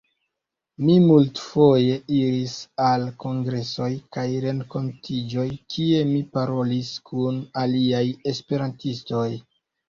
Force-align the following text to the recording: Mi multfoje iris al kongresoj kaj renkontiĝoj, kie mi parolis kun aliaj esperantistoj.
Mi 0.83 0.93
multfoje 1.01 1.97
iris 2.19 2.55
al 2.85 3.05
kongresoj 3.23 3.89
kaj 4.17 4.23
renkontiĝoj, 4.47 5.45
kie 5.75 6.01
mi 6.15 6.23
parolis 6.39 6.91
kun 7.11 7.39
aliaj 7.67 8.03
esperantistoj. 8.35 9.29